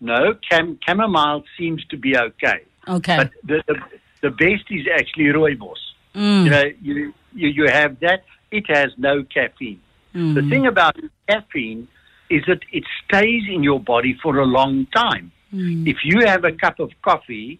No, 0.00 0.34
cam- 0.48 0.78
chamomile 0.86 1.44
seems 1.58 1.84
to 1.86 1.96
be 1.96 2.16
okay. 2.16 2.60
Okay. 2.88 3.16
But 3.16 3.30
the, 3.44 3.62
the, 3.66 3.76
the 4.22 4.30
best 4.30 4.64
is 4.70 4.86
actually 4.98 5.24
rooibos. 5.24 5.82
Mm, 6.14 6.44
You 6.44 6.50
know, 6.50 6.64
you, 6.80 7.14
you, 7.34 7.48
you 7.48 7.66
have 7.68 7.98
that. 8.00 8.24
It 8.50 8.64
has 8.68 8.90
no 8.96 9.24
caffeine. 9.24 9.80
mm, 10.14 10.34
The 10.34 10.42
thing 10.48 10.66
about 10.66 10.96
caffeine 11.28 11.88
is 12.30 12.42
that 12.46 12.60
it 12.72 12.84
stays 13.04 13.42
in 13.52 13.62
your 13.62 13.80
body 13.80 14.16
for 14.22 14.38
a 14.38 14.44
long 14.46 14.86
time. 14.94 15.32
mm, 15.52 15.86
If 15.88 15.98
you 16.04 16.26
have 16.26 16.44
a 16.44 16.52
cup 16.52 16.78
of 16.78 16.90
coffee 17.02 17.58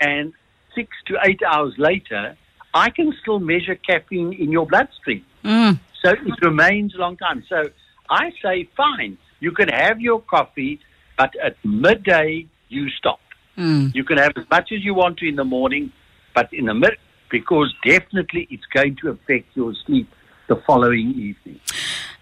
and 0.00 0.32
six 0.74 0.88
to 1.06 1.16
eight 1.26 1.40
hours 1.42 1.74
later, 1.78 2.36
I 2.74 2.90
can 2.90 3.12
still 3.20 3.38
measure 3.38 3.74
caffeine 3.74 4.32
in 4.32 4.50
your 4.50 4.66
bloodstream. 4.66 5.24
mm, 5.44 5.78
So 6.02 6.10
it 6.10 6.42
remains 6.42 6.94
a 6.94 6.98
long 6.98 7.16
time. 7.16 7.44
So 7.48 7.64
I 8.08 8.32
say, 8.42 8.68
fine, 8.76 9.18
you 9.40 9.52
can 9.52 9.68
have 9.68 10.00
your 10.00 10.20
coffee, 10.20 10.80
but 11.18 11.34
at 11.42 11.56
midday, 11.64 12.46
you 12.68 12.88
stop. 12.90 13.20
mm. 13.58 13.94
You 13.94 14.04
can 14.04 14.18
have 14.18 14.32
as 14.36 14.44
much 14.50 14.72
as 14.72 14.82
you 14.84 14.94
want 14.94 15.18
to 15.18 15.28
in 15.28 15.36
the 15.36 15.44
morning, 15.44 15.92
but 16.34 16.52
in 16.52 16.66
the 16.66 16.74
mid, 16.74 16.96
because 17.30 17.74
definitely 17.84 18.48
it's 18.50 18.64
going 18.72 18.96
to 19.02 19.10
affect 19.10 19.54
your 19.54 19.74
sleep 19.86 20.08
the 20.48 20.56
following 20.66 21.10
evening. 21.10 21.60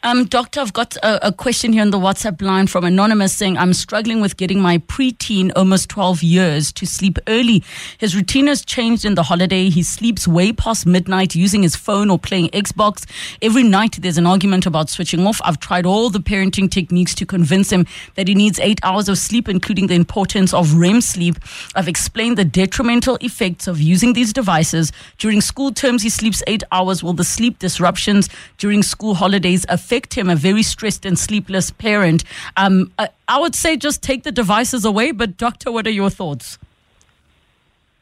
Um, 0.03 0.25
doctor, 0.25 0.61
I've 0.61 0.73
got 0.73 0.97
a, 0.97 1.29
a 1.29 1.31
question 1.31 1.75
here 1.75 1.83
on 1.83 1.91
the 1.91 1.99
WhatsApp 1.99 2.41
line 2.41 2.67
from 2.69 2.85
Anonymous 2.85 3.35
saying, 3.35 3.59
I'm 3.59 3.75
struggling 3.75 4.23
with 4.23 4.39
getting 4.39 4.59
my 4.59 4.79
preteen, 4.79 5.53
almost 5.55 5.91
12 5.91 6.23
years, 6.23 6.73
to 6.73 6.87
sleep 6.87 7.19
early. 7.29 7.63
His 7.99 8.17
routine 8.17 8.47
has 8.47 8.65
changed 8.65 9.05
in 9.05 9.15
the 9.15 9.25
holiday. 9.25 9.69
He 9.69 9.83
sleeps 9.83 10.27
way 10.27 10.55
past 10.55 10.87
midnight 10.87 11.35
using 11.35 11.63
his 11.63 11.77
phone 11.77 12.09
or 12.09 12.19
playing 12.19 12.49
Xbox. 12.49 13.05
Every 13.43 13.63
night 13.63 13.99
there's 14.01 14.17
an 14.17 14.27
argument 14.27 14.65
about 14.65 14.89
switching 14.89 15.27
off. 15.27 15.39
I've 15.45 15.61
tried 15.61 15.85
all 15.85 16.09
the 16.09 16.21
parenting 16.21 16.71
techniques 16.71 17.15
to 17.17 17.27
convince 17.27 17.71
him 17.71 17.85
that 18.15 18.27
he 18.27 18.35
needs 18.35 18.59
eight 18.59 18.81
hours 18.83 19.07
of 19.11 19.19
sleep, 19.19 19.51
including 19.51 19.89
the 19.89 19.97
importance 19.97 20.55
of 20.55 20.77
REM 20.77 21.03
sleep. 21.03 21.35
I've 21.75 21.89
explained 21.89 22.39
the 22.39 22.47
detrimental 22.47 23.19
effects 23.21 23.67
of 23.67 23.79
using 23.79 24.15
these 24.15 24.33
devices. 24.33 24.93
During 25.19 25.43
school 25.43 25.73
terms, 25.73 26.03
he 26.03 26.09
sleeps 26.09 26.43
eight 26.47 26.63
hours. 26.73 27.03
Will 27.03 27.13
the 27.13 27.23
sleep 27.23 27.59
disruptions 27.59 28.31
during 28.57 28.83
school 28.83 29.15
holidays 29.15 29.67
affect 29.69 29.90
him, 30.17 30.29
a 30.31 30.37
very 30.37 30.63
stressed 30.63 31.05
and 31.05 31.19
sleepless 31.19 31.71
parent? 31.71 32.25
Um, 32.57 32.93
I, 32.99 33.09
I 33.29 33.41
would 33.41 33.55
say 33.55 33.77
just 33.77 34.03
take 34.03 34.23
the 34.23 34.33
devices 34.33 34.85
away, 34.85 35.13
but 35.13 35.37
doctor, 35.37 35.71
what 35.71 35.87
are 35.87 35.91
your 35.91 36.11
thoughts? 36.11 36.59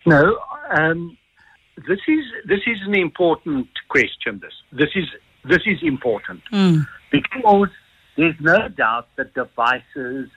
No, 0.07 0.39
um, 0.71 1.17
this 1.77 1.99
is 2.09 2.25
this 2.47 2.61
is 2.67 2.79
an 2.87 2.95
important 2.95 3.69
question. 3.89 4.41
This 4.41 4.55
this 4.73 4.91
is 4.95 5.07
this 5.45 5.63
is 5.67 5.79
important 5.83 6.43
Mm, 6.53 6.87
because 7.11 7.69
there's 8.17 8.37
no 8.41 8.69
doubt 8.69 9.09
that 9.17 9.35
devices. 9.35 10.29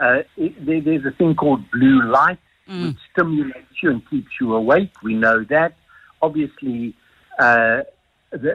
Uh, 0.00 0.22
it, 0.36 0.64
there, 0.64 0.80
there's 0.80 1.04
a 1.04 1.10
thing 1.10 1.34
called 1.34 1.70
blue 1.70 2.02
light 2.10 2.38
mm, 2.68 2.86
which 2.86 2.96
stimulates 3.12 3.82
you 3.82 3.90
and 3.90 4.08
keeps 4.08 4.30
you 4.40 4.54
awake. 4.54 4.90
We 5.02 5.14
know 5.14 5.44
that. 5.50 5.74
Obviously, 6.22 6.94
uh, 7.38 7.82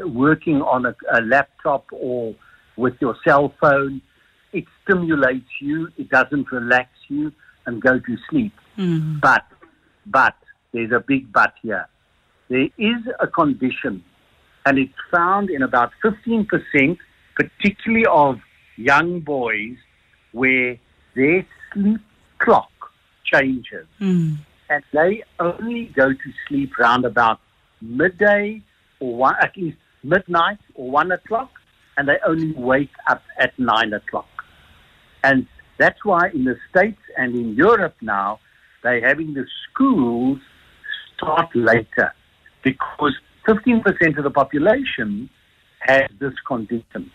working 0.05 0.61
on 0.61 0.85
a, 0.85 0.95
a 1.11 1.21
laptop 1.21 1.85
or 1.91 2.35
with 2.77 2.95
your 2.99 3.15
cell 3.25 3.53
phone, 3.59 4.01
it 4.53 4.65
stimulates 4.83 5.49
you. 5.61 5.89
It 5.97 6.09
doesn't 6.09 6.51
relax 6.51 6.89
you 7.07 7.31
and 7.65 7.81
go 7.81 7.99
to 7.99 8.17
sleep. 8.29 8.53
mm, 8.77 9.19
But, 9.19 9.45
but 10.05 10.35
there's 10.71 10.91
a 10.91 10.99
big 10.99 11.31
but 11.31 11.53
here. 11.61 11.87
There 12.49 12.69
is 12.77 13.01
a 13.19 13.27
condition, 13.27 14.03
and 14.65 14.77
it's 14.77 14.93
found 15.11 15.49
in 15.49 15.63
about 15.63 15.91
15%, 16.03 16.97
particularly 17.35 18.05
of 18.05 18.39
young 18.77 19.19
boys, 19.21 19.75
where 20.31 20.77
their 21.15 21.45
sleep 21.73 22.01
clock 22.39 22.69
changes. 23.23 23.87
Mm. 23.99 24.37
And 24.69 24.83
they 24.93 25.23
only 25.39 25.85
go 25.95 26.11
to 26.11 26.33
sleep 26.47 26.77
round 26.77 27.05
about 27.05 27.39
midday 27.81 28.61
or 28.99 29.15
one, 29.15 29.35
at 29.41 29.55
least 29.57 29.77
midnight 30.03 30.59
or 30.75 30.89
one 30.89 31.11
o'clock, 31.11 31.51
and 31.97 32.07
they 32.07 32.17
only 32.27 32.51
wake 32.53 32.93
up 33.07 33.21
at 33.39 33.57
nine 33.57 33.93
o'clock. 33.93 34.27
And 35.23 35.47
that's 35.77 36.03
why 36.03 36.29
in 36.33 36.45
the 36.45 36.57
States 36.69 37.01
and 37.17 37.35
in 37.35 37.55
Europe 37.55 37.95
now, 38.01 38.39
they're 38.83 39.05
having 39.05 39.33
the 39.33 39.45
schools 39.69 40.39
start 41.15 41.49
later 41.55 42.13
because 42.63 43.15
15% 43.47 44.17
of 44.17 44.23
the 44.23 44.31
population 44.31 45.29
has 45.79 46.09
this 46.19 46.33
condition 46.47 47.11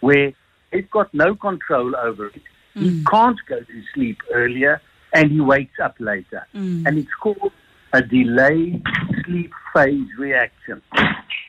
where 0.00 0.32
they've 0.72 0.90
got 0.90 1.12
no 1.14 1.34
control 1.34 1.94
over 1.96 2.26
it. 2.26 2.42
He 2.74 2.90
mm. 2.90 3.04
can't 3.10 3.38
go 3.48 3.60
to 3.60 3.82
sleep 3.94 4.18
earlier 4.32 4.80
and 5.12 5.30
he 5.30 5.40
wakes 5.40 5.78
up 5.82 5.94
later. 5.98 6.46
Mm. 6.54 6.86
And 6.86 6.98
it's 6.98 7.14
called 7.22 7.52
a 7.92 8.02
delayed 8.02 8.82
sleep 9.24 9.52
phase 9.72 10.08
reaction. 10.18 10.82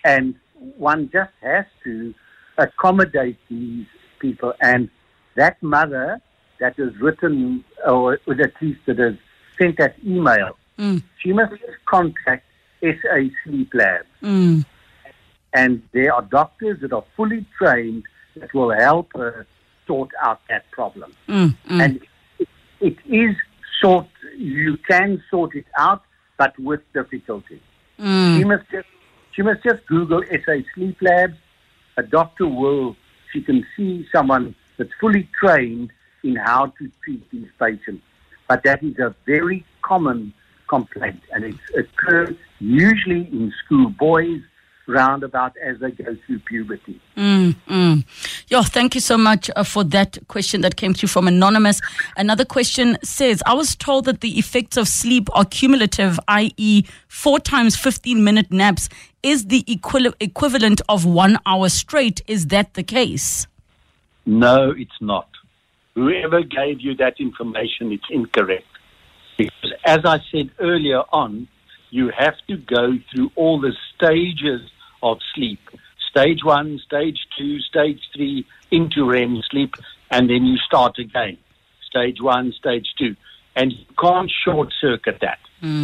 And 0.05 0.35
one 0.77 1.09
just 1.12 1.31
has 1.41 1.65
to 1.83 2.13
accommodate 2.57 3.38
these 3.50 3.88
people. 4.19 4.53
And 4.62 4.89
that 5.35 5.62
mother 5.62 6.21
that 6.62 6.77
has 6.77 6.95
written, 7.01 7.65
or 7.85 8.13
at 8.13 8.62
least 8.62 8.79
that 8.85 9.00
has 9.00 9.15
sent 9.57 9.77
that 9.79 9.95
email, 10.05 10.55
Mm. 10.77 11.01
she 11.19 11.31
must 11.31 11.53
contact 11.85 12.43
SA 12.81 13.29
Sleep 13.43 13.74
Lab. 13.74 14.05
Mm. 14.21 14.65
And 15.53 15.81
there 15.93 16.13
are 16.13 16.21
doctors 16.21 16.81
that 16.81 16.91
are 16.91 17.05
fully 17.15 17.45
trained 17.57 18.03
that 18.35 18.53
will 18.53 18.71
help 18.71 19.07
her 19.15 19.47
sort 19.88 20.09
out 20.21 20.41
that 20.50 20.69
problem. 20.71 21.13
Mm. 21.29 21.55
Mm. 21.69 21.81
And 21.83 22.01
it, 22.39 22.50
it 22.81 22.97
is 23.05 23.35
sort, 23.81 24.07
you 24.38 24.77
can 24.88 25.24
sort 25.31 25.55
it 25.55 25.65
out, 25.77 26.03
but 26.38 26.57
with 26.59 26.81
difficulty. 26.93 27.62
Mm. 28.00 28.38
She 28.38 28.43
must 28.43 28.69
just, 28.69 28.88
she 29.35 29.41
must 29.41 29.63
just 29.63 29.85
Google 29.87 30.23
SA 30.23 30.55
Sleep 30.73 30.97
Labs. 31.01 31.35
A 31.97 32.03
doctor 32.03 32.47
will, 32.47 32.95
she 33.31 33.41
can 33.41 33.65
see 33.75 34.07
someone 34.11 34.55
that's 34.77 34.91
fully 34.99 35.29
trained 35.39 35.91
in 36.23 36.35
how 36.35 36.67
to 36.77 36.91
treat 37.03 37.29
these 37.31 37.49
patients. 37.59 38.03
But 38.47 38.63
that 38.63 38.83
is 38.83 38.97
a 38.99 39.13
very 39.25 39.65
common 39.81 40.33
complaint, 40.67 41.21
and 41.31 41.43
it 41.43 41.55
occurs 41.77 42.35
usually 42.59 43.27
in 43.31 43.53
school 43.63 43.89
boys 43.89 44.41
roundabout 44.87 45.53
as 45.63 45.79
they 45.79 45.91
go 45.91 46.15
through 46.25 46.39
puberty. 46.39 46.99
Mm, 47.17 47.55
mm. 47.67 48.05
Yo, 48.47 48.61
thank 48.61 48.95
you 48.95 49.01
so 49.01 49.17
much 49.17 49.49
uh, 49.55 49.63
for 49.63 49.83
that 49.85 50.17
question 50.27 50.61
that 50.61 50.75
came 50.75 50.93
through 50.93 51.09
from 51.09 51.27
Anonymous. 51.27 51.81
Another 52.17 52.45
question 52.45 52.97
says 53.03 53.41
I 53.45 53.53
was 53.53 53.75
told 53.75 54.05
that 54.05 54.21
the 54.21 54.37
effects 54.37 54.77
of 54.77 54.87
sleep 54.87 55.29
are 55.33 55.45
cumulative, 55.45 56.19
i.e., 56.27 56.83
four 57.07 57.39
times 57.39 57.75
15 57.75 58.23
minute 58.23 58.51
naps 58.51 58.89
is 59.23 59.47
the 59.47 59.63
equi- 59.67 60.13
equivalent 60.19 60.81
of 60.87 61.05
one 61.05 61.39
hour 61.45 61.69
straight. 61.69 62.21
Is 62.27 62.47
that 62.47 62.75
the 62.75 62.83
case? 62.83 63.47
No, 64.25 64.71
it's 64.71 65.01
not. 65.01 65.29
Whoever 65.95 66.43
gave 66.43 66.81
you 66.81 66.95
that 66.95 67.15
information, 67.19 67.91
it's 67.91 68.05
incorrect. 68.09 68.65
Because 69.37 69.73
as 69.85 69.99
I 70.05 70.19
said 70.31 70.51
earlier 70.59 71.03
on, 71.11 71.47
you 71.89 72.11
have 72.17 72.35
to 72.47 72.57
go 72.57 72.93
through 73.11 73.31
all 73.35 73.59
the 73.59 73.73
stages 73.95 74.61
of 75.05 75.19
sleep. 75.33 75.59
Stage 76.09 76.43
one, 76.43 76.79
stage 76.85 77.19
two, 77.38 77.59
stage 77.59 78.01
three, 78.13 78.45
into 78.71 79.05
REM 79.09 79.41
sleep, 79.51 79.75
and 80.12 80.29
then 80.29 80.45
you 80.45 80.57
start 80.57 80.97
again. 80.97 81.38
Stage 81.89 82.19
one, 82.19 82.51
stage 82.57 82.88
two. 82.97 83.15
And 83.55 83.71
you 83.71 83.85
can't 84.01 84.31
short 84.43 84.74
circuit 84.81 85.19
that. 85.21 85.39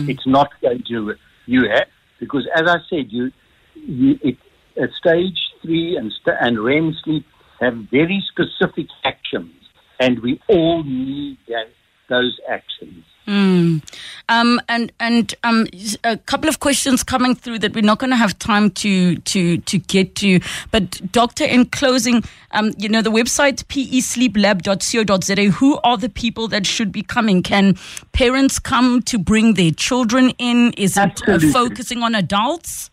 It's 0.09 0.27
not 0.27 0.49
going 0.61 0.83
to, 0.89 1.15
you 1.45 1.69
have, 1.69 1.87
because 2.19 2.45
as 2.55 2.67
I 2.67 2.77
said, 2.89 3.05
you, 3.09 3.31
you 3.75 4.19
it, 4.21 4.37
uh, 4.81 4.87
stage 4.97 5.39
three 5.61 5.95
and, 5.97 6.11
st- 6.11 6.37
and 6.41 6.59
REM 6.59 6.93
sleep 7.03 7.25
have 7.59 7.75
very 7.91 8.23
specific 8.31 8.87
actions, 9.05 9.53
and 9.99 10.19
we 10.19 10.41
all 10.47 10.83
need 10.83 11.37
that, 11.47 11.69
those 12.09 12.37
actions. 12.49 13.05
Mm. 13.31 13.81
Um, 14.27 14.59
and 14.67 14.91
and 14.99 15.33
um, 15.45 15.65
a 16.03 16.17
couple 16.17 16.49
of 16.49 16.59
questions 16.59 17.01
coming 17.01 17.33
through 17.33 17.59
that 17.59 17.73
we're 17.73 17.81
not 17.81 17.97
going 17.99 18.09
to 18.09 18.17
have 18.17 18.37
time 18.39 18.71
to 18.71 19.15
to 19.15 19.57
to 19.59 19.79
get 19.79 20.15
to. 20.15 20.41
But 20.69 21.13
doctor, 21.13 21.45
in 21.45 21.67
closing, 21.67 22.25
um, 22.51 22.73
you 22.77 22.89
know 22.89 23.01
the 23.01 23.09
website 23.09 23.63
pesleeplab.co.za. 23.65 25.43
Who 25.51 25.79
are 25.85 25.95
the 25.95 26.09
people 26.09 26.49
that 26.49 26.65
should 26.65 26.91
be 26.91 27.03
coming? 27.03 27.41
Can 27.41 27.77
parents 28.11 28.59
come 28.59 29.01
to 29.03 29.17
bring 29.17 29.53
their 29.53 29.71
children 29.71 30.31
in? 30.37 30.73
Is 30.73 30.97
it 30.97 31.21
uh, 31.25 31.39
focusing 31.53 32.03
on 32.03 32.13
adults? 32.15 32.91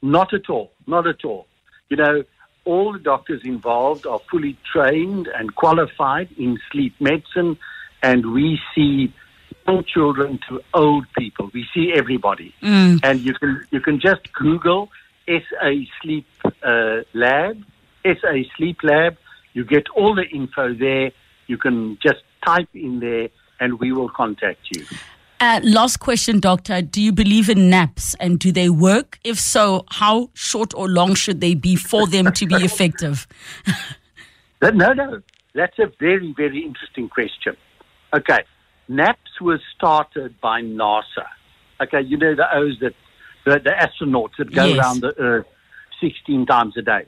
Not 0.00 0.32
at 0.32 0.48
all. 0.48 0.72
Not 0.86 1.06
at 1.06 1.22
all. 1.22 1.46
You 1.90 1.98
know, 1.98 2.24
all 2.64 2.94
the 2.94 2.98
doctors 2.98 3.42
involved 3.44 4.06
are 4.06 4.20
fully 4.30 4.56
trained 4.72 5.26
and 5.26 5.54
qualified 5.54 6.30
in 6.38 6.58
sleep 6.72 6.94
medicine, 6.98 7.58
and 8.02 8.32
we 8.32 8.58
see 8.74 9.12
young 9.70 9.84
children 9.84 10.38
to 10.48 10.60
old 10.74 11.06
people. 11.16 11.50
We 11.52 11.66
see 11.74 11.92
everybody, 11.94 12.54
and 12.62 13.20
you 13.20 13.34
can 13.34 13.64
you 13.70 13.80
can 13.80 14.00
just 14.00 14.32
Google 14.32 14.90
SA 15.26 15.72
Sleep 16.02 16.26
uh, 16.62 17.00
Lab, 17.14 17.62
SA 18.04 18.32
Sleep 18.56 18.78
Lab. 18.82 19.16
You 19.52 19.64
get 19.64 19.88
all 19.90 20.14
the 20.14 20.26
info 20.28 20.74
there. 20.74 21.12
You 21.46 21.58
can 21.58 21.98
just 22.02 22.22
type 22.44 22.68
in 22.74 23.00
there, 23.00 23.28
and 23.60 23.78
we 23.80 23.92
will 23.92 24.08
contact 24.08 24.60
you. 24.74 24.84
Uh, 25.40 25.58
last 25.64 25.98
question, 26.00 26.38
doctor. 26.38 26.82
Do 26.82 27.00
you 27.00 27.12
believe 27.12 27.48
in 27.48 27.70
naps 27.70 28.14
and 28.20 28.38
do 28.38 28.52
they 28.52 28.68
work? 28.68 29.18
If 29.24 29.38
so, 29.40 29.84
how 29.88 30.28
short 30.34 30.74
or 30.74 30.86
long 30.86 31.14
should 31.14 31.40
they 31.40 31.54
be 31.54 31.76
for 31.76 32.06
them 32.06 32.30
to 32.32 32.46
be 32.46 32.54
effective? 32.70 33.26
No, 34.60 34.92
no. 34.92 35.22
That's 35.54 35.78
a 35.78 35.90
very, 35.98 36.34
very 36.36 36.62
interesting 36.62 37.08
question. 37.08 37.56
Okay. 38.12 38.44
NAPS 38.90 39.40
was 39.40 39.60
started 39.76 40.40
by 40.40 40.60
NASA. 40.62 41.26
Okay, 41.80 42.00
you 42.02 42.16
know 42.18 42.34
the 42.34 42.46
O's 42.56 42.76
that 42.80 42.94
the, 43.46 43.52
the 43.60 43.70
astronauts 43.70 44.32
that 44.38 44.52
go 44.52 44.64
Yes. 44.66 44.78
around 44.78 45.00
the 45.00 45.14
Earth 45.18 45.46
16 46.00 46.44
times 46.46 46.76
a 46.76 46.82
day. 46.82 47.06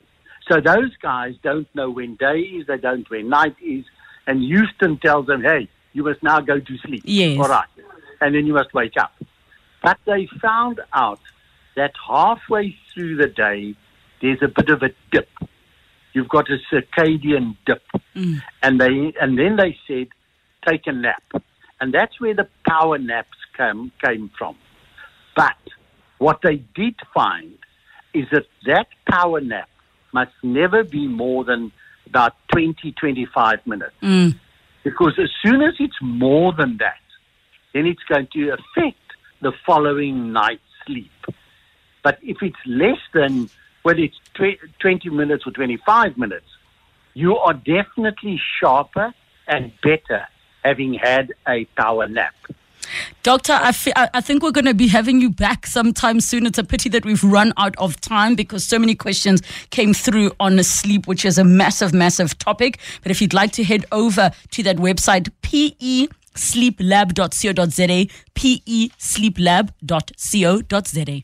So 0.49 0.61
those 0.61 0.95
guys 1.01 1.35
don't 1.43 1.67
know 1.75 1.89
when 1.89 2.15
day 2.15 2.39
is, 2.39 2.67
they 2.67 2.77
don't 2.77 2.99
know 2.99 3.17
when 3.17 3.29
night 3.29 3.55
is, 3.61 3.83
and 4.27 4.41
Houston 4.41 4.97
tells 4.97 5.27
them, 5.27 5.41
hey, 5.43 5.67
you 5.91 6.03
must 6.03 6.23
now 6.23 6.39
go 6.39 6.59
to 6.59 6.77
sleep. 6.79 7.03
Yes. 7.05 7.37
All 7.37 7.47
right. 7.49 7.67
And 8.21 8.33
then 8.33 8.45
you 8.47 8.53
must 8.53 8.73
wake 8.73 8.97
up. 8.97 9.11
But 9.81 9.99
they 10.05 10.27
found 10.41 10.79
out 10.93 11.19
that 11.75 11.91
halfway 12.07 12.75
through 12.93 13.17
the 13.17 13.27
day, 13.27 13.75
there's 14.21 14.41
a 14.41 14.47
bit 14.47 14.69
of 14.69 14.81
a 14.83 14.89
dip. 15.11 15.29
You've 16.13 16.29
got 16.29 16.47
a 16.49 16.57
circadian 16.71 17.57
dip. 17.65 17.83
Mm. 18.15 18.41
And 18.61 18.79
they 18.79 19.13
and 19.19 19.37
then 19.37 19.57
they 19.57 19.77
said, 19.87 20.07
take 20.65 20.87
a 20.87 20.93
nap. 20.93 21.23
And 21.83 21.93
that's 21.93 22.17
where 22.21 22.33
the 22.33 22.47
power 22.65 22.97
naps 22.97 23.37
came 23.57 23.91
came 24.01 24.31
from. 24.37 24.55
But 25.35 25.57
what 26.17 26.39
they 26.41 26.63
did 26.73 26.95
find 27.13 27.57
is 28.13 28.25
that 28.31 28.45
that 28.65 28.87
power 29.11 29.41
nap 29.41 29.67
must 30.13 30.31
never 30.43 30.85
be 30.85 31.09
more 31.09 31.43
than 31.43 31.73
about 32.07 32.35
20, 32.53 32.93
25 32.93 33.67
minutes. 33.67 33.95
Mm. 34.01 34.39
Because 34.85 35.19
as 35.21 35.29
soon 35.45 35.61
as 35.61 35.73
it's 35.77 35.97
more 36.01 36.53
than 36.57 36.77
that, 36.77 37.03
then 37.73 37.85
it's 37.85 38.03
going 38.07 38.29
to 38.31 38.51
affect 38.51 39.03
the 39.41 39.51
following 39.65 40.31
night's 40.31 40.61
sleep. 40.85 41.11
But 42.01 42.17
if 42.21 42.37
it's 42.41 42.63
less 42.65 43.01
than, 43.13 43.49
whether 43.81 43.99
it's 43.99 44.15
tw- 44.35 44.79
20 44.79 45.09
minutes 45.09 45.43
or 45.45 45.51
25 45.51 46.17
minutes, 46.17 46.47
you 47.13 47.35
are 47.35 47.53
definitely 47.53 48.39
sharper 48.61 49.13
and 49.49 49.73
better 49.81 50.27
having 50.63 50.93
had 50.93 51.33
a 51.47 51.65
power 51.77 52.07
nap. 52.07 52.33
Doctor, 53.23 53.53
I, 53.53 53.71
fe- 53.71 53.93
I 53.95 54.21
think 54.21 54.43
we're 54.43 54.51
going 54.51 54.65
to 54.65 54.73
be 54.73 54.89
having 54.89 55.21
you 55.21 55.29
back 55.29 55.65
sometime 55.65 56.19
soon. 56.19 56.45
It's 56.45 56.57
a 56.57 56.63
pity 56.63 56.89
that 56.89 57.05
we've 57.05 57.23
run 57.23 57.53
out 57.57 57.75
of 57.77 58.01
time 58.01 58.35
because 58.35 58.65
so 58.65 58.77
many 58.77 58.95
questions 58.95 59.41
came 59.69 59.93
through 59.93 60.31
on 60.39 60.61
sleep, 60.63 61.07
which 61.07 61.23
is 61.25 61.37
a 61.37 61.43
massive, 61.43 61.93
massive 61.93 62.37
topic. 62.37 62.79
But 63.01 63.11
if 63.11 63.21
you'd 63.21 63.33
like 63.33 63.51
to 63.53 63.63
head 63.63 63.85
over 63.91 64.31
to 64.51 64.63
that 64.63 64.77
website, 64.77 65.29
pesleeplab.co.za, 65.41 68.07
pesleeplab.co.za. 68.35 71.23